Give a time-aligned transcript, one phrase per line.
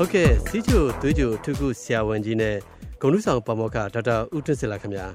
[0.00, 2.56] ဟုတ်ကဲ့စီချိုသွေးချိုထုခုဆရာဝန်ကြီးနဲ့
[3.00, 5.06] ဂုဏ်ထူးဆောင်ပါမောက္ခဒေါက်တာဦးထွန်းစင်လာခင်ဗျာ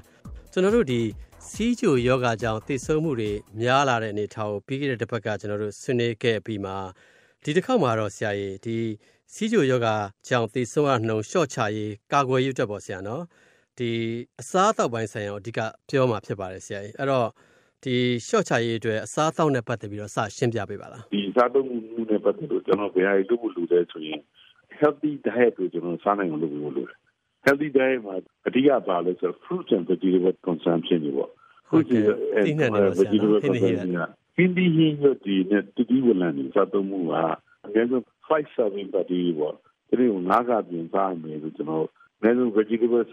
[0.52, 1.00] ကျွန်တော်တို့ဒီ
[1.48, 6.72] စီချိုယောဂကြောင့်သိဆုံးမှုတွေများလာတဲ့အနေထားကိုပြီးခဲ့တဲ့တစ်ပတ်ကကျွန်တော်တို့ဆွေးနွေးခဲ့ပြီးမှ
[7.44, 8.76] ဒီတစ်ခေါက်မှာတော့ဆရာကြီးဒီ
[9.34, 9.88] စီချိုယောဂ
[10.28, 13.22] ကြောင့်သိဆုံးရနှုံရှော့ချရေးကာကွယ်ရေးအတွက်ပေါ့ဆရာနော်
[13.78, 13.90] ဒီ
[14.40, 17.28] အစားအသောက်ပိုင်းဆိုင်ရာအဓိကပြောမှာဖြစ်ပါတယ်ဆရာကြီးအဲ့တော့
[17.84, 17.96] ဒီ
[18.26, 24.20] ရှော့ချရေးအတွက်အစားအသောက်နဲ့ပတ်သက်ပြီးတော့စရှင်းပြပေးပါလားဒီစားသုံးမှုနဲ့ပတ်သက်လို့ကျွန်တော်ဘယ်ဟာလုပ်ဖို့လိုလဲဆိုရင်
[24.80, 26.98] healthy diet ကိုကျွန်တော်စားနိုင်အောင်လုပ်ဖို့လိုတယ်
[27.46, 28.14] healthy diet မှာ
[28.46, 31.30] အဓိကပါလဲဆို fruit and vegetable consumption တွေပေါ့
[31.68, 31.88] fruit
[32.38, 32.46] and
[33.00, 33.90] vegetable consumption
[34.36, 37.14] ဟင်းဒီဟင်းရွက်ဒီနဲ့တတိဝလန်ဒီစားသုံးမှုက
[37.64, 39.54] အများဆုံး5 serving per day ပေါ့
[39.88, 41.86] ဒီလိုငါးကပြင်စားမယ်ဆိုကျွန်တော်
[42.18, 43.04] အများဆုံး vegetable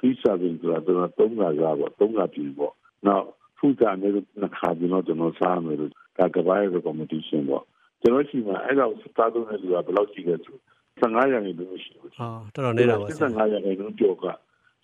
[0.00, 2.72] 3 serving ဆိုတာတော့3ကစားပေါ့3ကပြင်ပေါ့
[3.06, 3.24] နောက်
[3.58, 7.64] fruit ကအများဆုံးနှစ်ခါပြင်တော့ကျွန်တော်စားမယ်လို့ဒါကဘာရဲ့ recommendation ပေါ့
[8.02, 10.56] ကျွန်တော်ရှိမှာအဲ့တော့စားသုံးတဲ့လူကဘယ်လောက်ရှိလဲဆို
[11.00, 14.26] 15ရာခိုင်နှုန်းရှိဘူးဟာတော်တော်နေတာပါ15ရာခိုင်နှုန်းကျော်က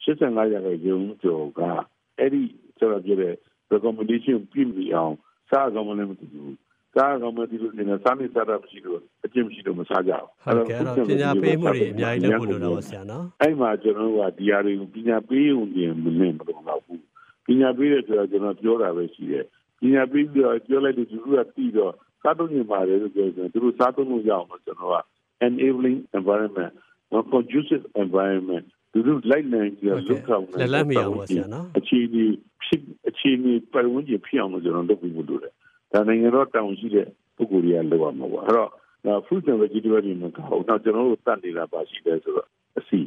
[0.05, 1.61] 85ရာခိုင်နှုန်းကျော်က
[2.19, 2.43] အဲ့ဒီ
[2.79, 3.35] ကျွန်တော်ပြောတဲ့
[3.73, 5.15] recommendation ပြည့်မီအောင်
[5.51, 6.57] စားကောင်းမလဲမသိဘူး
[6.95, 17.05] စားကောင်းမသိလို့နေစားနေစားတာမရှိလို့အကျင့်မရှိလို့မစားကြဘူးဟုတ်ကဲ့အဲ့တော့ပညာပေးမှုတွေအများကြီးလုပ်ဖို့လိုတော့ပါဆရာနော်အဲ့မှာကျွန်တော်ကဒီဟာတွေကိုပညာပေးုံပြင်မနေမလို့တော့ဘူး
[17.47, 19.45] ပညာပေးတဲ့ဆိုတာကျွန်တော်ပြောတာပဲရှိတယ်
[19.81, 24.97] ပညာပေးပြီးတော့ပြောလိုက်တဲ့သူကတီးတော့စားသုံးနေပါတယ်လို့ပြောတယ်သူတို့စားသုံးလို့ရအောင်လို့ကျွန်တော်က
[25.49, 26.73] enabling environment
[27.13, 32.25] not conducive environment သူတို့လိုက်နိုင်ကြလုထောင်နေလက်လက်မရဘူးဆရာနော်အခြေအနေ
[32.65, 35.53] ဖြစ်အခြေအနေပတ်ဝန်းကျင်ဖြစ်အောင်လို့ကျွန်တော်လုပ်ပြီးလို့တယ်
[35.93, 38.71] ဒါနိုင်ငံတော်တောင်းရှိတဲ့ပုဂ္ဂိုလ်တွေကလုပ်ရမှာပေါ့အဲ့တော့
[39.27, 43.01] fruit and vegetable တွေမကောက်တော့ကျွန်တော်တို့တတ်နေတာပါရှိတယ်ဆိုတော့အစီ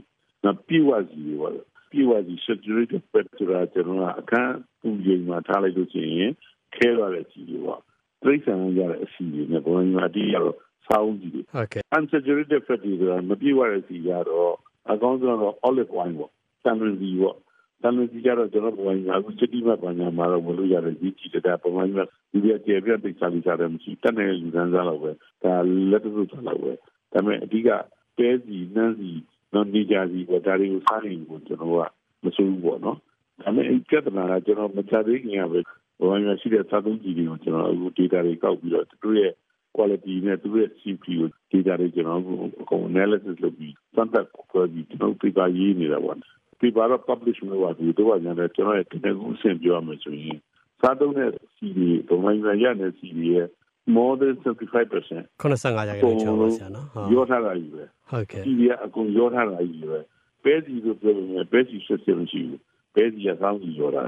[0.44, 1.54] နော်ပြည့်ဝစီပေါ့
[1.92, 6.32] ပြည့်ဝစီ saturated fat ဆိုတာကျွန်တော်ကအခန်းပူချိန်မှာထားလိုက်လို့ရှိရင်
[6.76, 7.82] ခဲရတဲ့စီတွေပေါ့
[8.24, 14.54] တိရစ္ဆာန်ရတဲ့အစီတွေနဲ့ဘုံမှာတီးရတော့ ဆောင်းကြီးတွေဟုတ်ကဲ့ unsaturated fat တွေဆိုတာမပြည့်ဝတဲ့စီကြတော့
[14.92, 16.32] အကောင်းဆုံးတော့ olive oil ပေါ့
[16.64, 17.38] တန်လွင်စီပေါ့
[17.82, 21.98] တန်လွင်စီကြတော့ကျွန်တော်ဘဝညာအခုစတိမပညာမှာတော့မလို့ရတယ်ဒီကြည့်တဲ့ပုံမှန်က
[22.32, 25.12] ဒီပြကျေပြတိတ်စားလိစားတယ်မရှိတတ်တဲ့လူတန်းစားလောက်ပဲ
[25.44, 25.54] ဒါ
[25.92, 26.80] လက်တစုစားလောက်ပဲဒါ
[27.14, 27.70] ပေမဲ့အဓိက
[28.18, 29.12] ပဲစီနန်းစီ
[29.54, 31.82] နော်နေကြစီပေါ့ဒါတွေကိုစားရင်ကိုကျွန်တော်က
[32.24, 32.98] မစိုးဘူးပေါ့နော်
[33.42, 35.60] ဒါပေမဲ့အဲ့ပြဿနာကကျွန်တော်မချသေးခင်ကပဲ
[36.00, 39.34] ဘဝညာရှိတဲ့စားသုံးကြည့်တွေကိုကျွန်တော်အခု data တွေကောက်ပြီးတော့သူတို့ရဲ့
[39.78, 42.22] quality နဲ့သူရဲ့ CPU data တွေကျွန်တော်
[42.62, 46.18] အကုန် analysis လုပ်ပြီးစမ်းသပ်ခေါ်ပြီးကျွန်တော် paper ရေးနေတာပေါ့
[46.62, 50.38] paper တော့ publish မလုပ်ပါဘူးတော့ညာတယ်ကျွန်တော်ရဲ့တကယ်ကိုအဆင့်ပြောရမယ်ဆိုရင်
[50.82, 53.48] စားသုံးတဲ့ CD ဘုံမှန်ရတဲ့ CD ရဲ့
[53.96, 60.00] more than 75% 95ရာခိုင်နှုန်းကျော်ပါဆရာနော်ရောထားတာကြီးပဲဟုတ်ကဲ့ CD ကအကုန်ရောထားတာကြီးပဲ
[60.44, 62.60] ပဲစီလို့ပြောလို့ပဲစီ system ရှိဘူး
[62.96, 64.04] ပဲစီကစောင်းစီရောတာ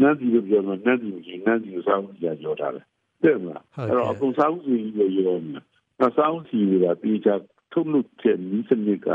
[0.00, 2.84] နန်းစီလို့ပြောလို့နန်းစီမရှိနန်းစီကိုစောင်းစီကရောထားတယ်
[3.24, 5.62] တဲ့မလားအဲ့တော့အကုန်စောင်းစီကိုရောနေတာ
[6.00, 7.34] နောက်စောင်းစီကတေချာ
[7.72, 9.10] ထုတ်လို့တဲ့နည်းစနစ်က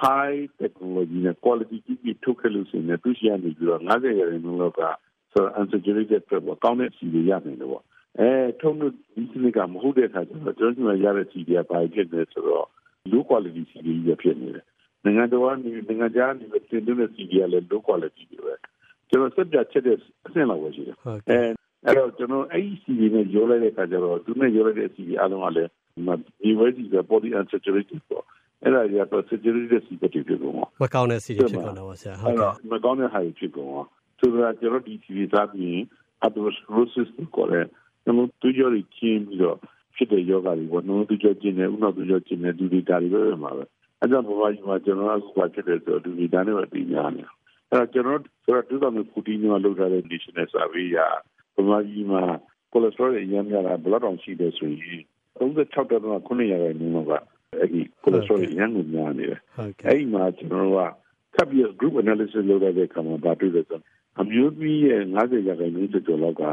[0.00, 4.80] high technology နဲ့ quality ကြီးကြီးထုတ်ခဲ့လို့ဆိုရင်သူရှိရနေပြီးတော့90ရာခိုင်နှုန်းလောက်က
[5.32, 7.84] ဆို unsaturated fat ပေါ့ကောင်းတဲ့စီတွေရနိုင်တယ်ပေါ့
[8.20, 12.66] အဲထုတ်လို့ဒီစနစ်ကမဟုတ်တဲ့အခါကျတော့ကျွန်တော်တို့ရတဲ့စီတွေကဘာဖြစ်လဲဆိုတော့
[13.10, 14.66] low quality စီတွေဖြစ်နေတယ်
[15.04, 18.54] နိုင်ငံတော်ကနေနိုင်ငံခြားနေတင်သွင်းတဲ့စီတွေကလည်း low quality တွေပဲ
[19.08, 20.96] ကျွန်တော်စက်ပြချက်တဲ့အဆင့်လောက်ပဲရှိတယ်
[21.30, 21.38] အဲ
[21.86, 25.70] အဲ့တော့ကျွန်တော်အဲ့ဒီစီတွေနဲ့ရောလိုက်တဲ့အခါကျတော့သူနဲ့ရောလိုက်တဲ့စီတွေအားလုံးကလည်း
[26.42, 28.24] ဒီဝဲစီက poly unsaturated ပေါ့
[28.62, 35.76] အဲ့ဒါကြီးကတော့ saturated စီတွေဖြစ်ကုန်မကောင်းတဲ့စီတွေဖြစ်ကုန်တော့ဆရာဟုတ်ကဲ့မကောင်းတဲ့ဟာတွေဖြစ်ကုန်အောင်ဆိုတော့ကျွန်တော်ဒီစီတွေသားပြီး
[36.26, 37.68] atherosclerosis ကိုလည်း
[38.04, 39.58] ကျွန်တော်တို့ကြော်ကြီးချင်းပြီးတော့
[39.96, 43.64] ဖြစ်တဲ့ယောဂတွေပေါ့နော်သူကြော်ချင်းနဲ့ဥနောက်သူကြော်ချင်းနဲ့ဒူဒီတာတွေပဲမှာပဲ
[44.00, 47.22] အဲ့တော့ဘဝကြီးမှာကျွန်တော်ကခုဖြစ်တယ်ဆိုတော့ဒူဒီတာနဲ့ပဲသိများနေ
[47.70, 50.98] အဲ့တော့ကျွန်တော်ဆိုတော့2014မှာလုပ်ထားတဲ့ national survey ရ
[51.56, 52.22] ဘဝကြီးမှာ
[52.72, 55.02] cholesterol အရင်များတာဘလောက်တောင်ရှိတယ်ဆိုရင်
[55.38, 57.12] 36.9ရာခိုင်နှုန်းက
[57.58, 60.80] အဲ့ဒီ cholesterol အရင်ကများနေတယ်အဲ့ဒီမှာကျွန်တော်က
[61.34, 63.80] ထပ်ပြီး group analysis လုပ်တဲ့အခါမှာဘာတွေ့လဲဆို
[64.20, 66.44] အမျိုးသမီးရဲ့90ရာခိုင်နှုန်းကျော်လောက်က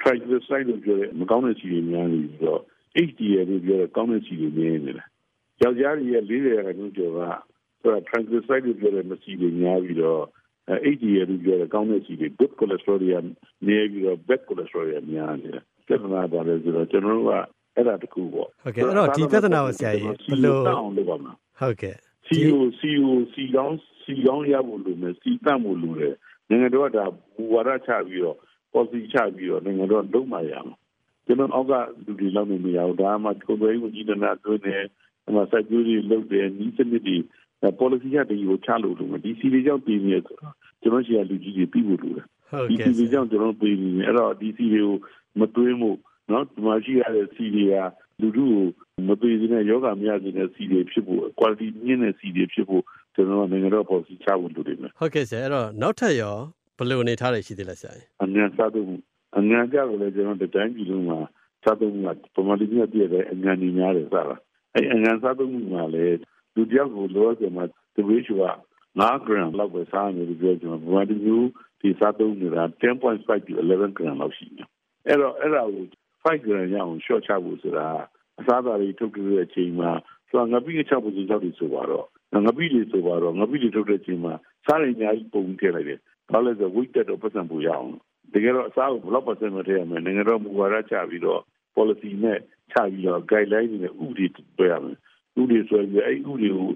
[0.00, 2.60] triglyceride လို့ပြောတဲ့မကောင်းတဲ့ဆီတွေများနေပြီးတော့
[3.08, 5.06] HDL လို့ပြောတဲ့ကောင်းတဲ့ဆီတွေနည်းနေတယ်။
[5.62, 7.20] ယောက်ျားတွေရဲ့40ရာခိုင်နှုန်းကျော်က
[7.80, 10.22] ဆိုတော့ triglyceride လို့ပြောတဲ့မဆီတွေများပြီးတော့
[10.94, 13.10] HDL လို့ပြောတဲ့ကောင်းတဲ့ဆီတွေ good cholesterol တွေ
[13.66, 17.32] နည်းပြီးတော့ bad cholesterol တွေများနေတယ်။ပြဿနာပါလဲဆိုတော့ကျွန်တော်တို့က
[17.76, 21.96] အဲ့ဒါတခုပေါ့။ဟုတ်ကဲ့အဲ့တော့ဒီပြဿနာကိုဆရာကြီးဘယ်လိုအောင်လုပ်ပါမလဲ။ဟုတ်ကဲ့
[22.26, 26.14] CO CO စီကောင်းစီကောင်းရဖို့လိုမယ်စီတတ်ဖို့လိုတယ်
[26.48, 27.04] နိုင်ငံတော်ကဒါ
[27.36, 28.38] မူဝါဒချပြီးတော့
[28.72, 30.72] policy ချပြီးတော့နိုင်ငံတော်လုံးမရအောင်
[31.26, 31.72] ကျွန်တော်အောက်က
[32.04, 34.82] လူတွေလောက်နေမရဘူးဒါမှကိုယ်တော်ရေးဝန်ကြီးဌာနအတွင်းနဲ့
[35.28, 37.16] အမှစိုက်ပျိုးရေးလုပ်တယ်ဤစနစ်တွေ
[37.80, 42.26] policy ကတည်းကိုချလို့လို့ဒီစီတွေကြောင့်ပြည်နေဆိုတော့ကျွန်တော်ရှိရလူကြီးတွေပြီးဖို့လိုတယ်
[42.70, 44.96] ဒီစီတွေကြောင့်ကျွန်တော်ပြည်နေအဲ့တော့ဒီစီတွေကို
[45.40, 45.90] မတွေးမှု
[46.30, 47.74] နော်ဒီမှာရှိရတဲ့စီတွေက
[48.20, 48.62] လူလူကို
[49.08, 52.82] မပေးသေးတဲ့ယောဂများစေတဲ့စီတွေဖြစ်ဖို့ quality မြင့်တဲ့စီတွေဖြစ်ဖို့
[53.14, 56.36] ကျွန်တော်နိုင်ငံတော် policy ချဖို့လိုတယ်မယ်ဟုတ်ကဲ့ဆရာအဲ့တော့နောက်ထပ်ရော
[56.78, 57.92] ဘယ်လိုအနေထားတွေရှိသေးလဲဆရာ
[58.24, 58.86] အမြန်စားတော့
[59.38, 61.18] အမြန်ကြလို့လည်းကျွန်တော်တိုင်းပြည်လုံးမှာ
[61.64, 64.40] စားတော့မှာပမာတိမြတ်ပြည့်တဲ့အမြန်ကြီးများတယ်စားလား
[64.74, 66.16] အဲ့အမြန်စားတော့မှာလည်း
[66.54, 67.64] လူတယောက်ကိုလောဆယ်မှာ
[67.96, 68.46] တဝေးချူက
[68.94, 71.48] 9 gram လောက်ပဲစားနေလို့ပြောကျွန်တော်ပမာတိမျိုး
[71.80, 74.68] ဒီစားတော့နေတာ10.5 to 11 gram လောက်ရှိတယ်
[75.06, 75.84] အဲ့တော့အဲ့ဒါကို
[76.24, 77.88] 5 gram ရအောင် short ချဖို့ဆိုတာ
[78.40, 79.90] အစားအစာတွေထုတ်ကြတဲ့အချိန်မှာ
[80.30, 82.06] ဆိုငါပြီး6ပုံစံ6တွေဆိုပါတော့
[82.44, 84.34] ငါပြီးတွေဆိုပါတော့ငါပြီးတွေထုတ်တဲ့အချိန်မှာ
[84.66, 87.88] စားရည်အများကြီးပုံထည့်လိုက်တယ်ဘာလဲဆို weight တက်တော့ပတ်စံပူရအောင်
[88.34, 91.40] တကယ်တော့အစားကိုဘယ်လောက်ပတ်စံမထည့်ရမလဲနိုင်ငံတော်မူဝါဒချပြီးတော့
[91.76, 92.38] policy နဲ့
[92.72, 94.26] ချပြီးတော့ guideline တွေနဲ့ဥပဒေ
[94.58, 94.96] ပြရမယ်
[95.40, 96.68] ဥပဒေဆိုရင်အဲ့ဥပဒေကို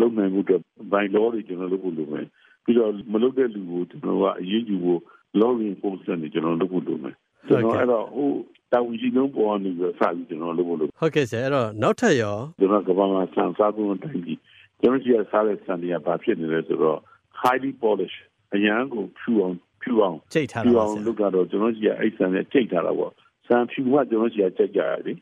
[0.00, 0.62] လုံနိုင်မှုအတွက်
[0.92, 2.26] by law တွေကျွန်တော်လုပ်ဖို့လိုမယ်
[2.64, 5.00] ပြီးတော့မလုပ်တဲ့လူကိုကျွန်တော်ကအရေးယူဖို့
[5.40, 7.14] law enforcement တွေကျွန်တော်လုပ်ဖို့လိုမယ်
[7.48, 8.28] ကျွန်တော်အဲ့တော့ဟို
[8.72, 14.38] တာဝန်ရှိဆုံးပေါ်နေပြီးစပြီးကျွန်တော်လုပ်ဖို့လိုဟုတ်ကဲ့ဆရာအဲ့တော့နောက်ထပ်ရောကျွန်တော်ကဘာမှစံစားဖို့တိုင်းကြီး
[14.80, 16.98] ကျွန်တော်ကြီးစားတဲ့စံတွေကဘာဖြစ်နေလဲဆိုတော့
[17.42, 18.16] highly polish
[18.54, 23.12] အရန်ကိုဖြူအောင်ဖြူအောင်ကြိတ်ထားတာဖြူအောင်လုပ်တော့ကျွန်တော်ကြီးကအဲ့စံနဲ့ကြိတ်ထားတာပေါ့
[23.48, 25.16] စံဖြူကကျွန်တော်ကြီးကကြိတ်ကြရတယ်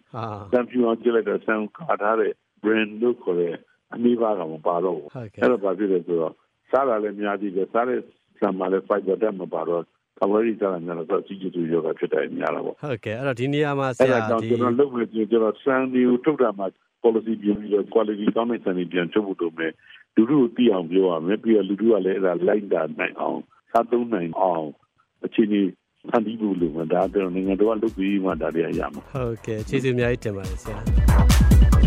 [0.52, 2.32] စံဖြူအောင်ကြိတ်လိုက်တော့စံကာထားတဲ့
[2.62, 3.55] brand လို့ခေါ်တဲ့
[3.95, 6.35] အမိဘကမပါတော့ဘူးအဲ့တော့ဘာဖြစ်လဲဆိုတော့
[6.71, 8.01] စားတာလည်းများသေးတယ်စားတဲ့
[8.39, 9.83] စံမှာလည်း fiber တက်မပါတော့
[10.19, 16.67] ကဝရီစားများတော့စီကျူယောဂဖြစ်တယ်များလာပေါ့ဟုတ်ကဲ့အဲ့တော့ဒီနေရာမှာဆရာဒီကျွန်တော်လုပ်မယ်ကျွန်တော်စံဒီကိုထုတ်တာမှာ
[17.03, 19.73] policy ပြင်ပြီးတော့ quality ကောင်းတဲ့စံတွေပြန်ချုပ်ဖို့တော့မယ်
[20.15, 23.39] လူလူကိုသိအောင်ပြောရမယ်ပြီးတော့လူလူကလည်းအဲ့ဒါလိုက်တာနိုင်အောင်
[23.73, 24.67] စားသုံးနိုင်အောင်
[25.25, 25.61] အခြေအနေ
[26.11, 31.80] ဖန်တီးဖို့လိုမှာဒါတော့နိုင်ငံတော်ကလုပ်ပြီးမှဒါတွေရမှာဟုတ်ကဲ့ကျေးဇူးအများကြီးတင်ပါတယ်ဆရာ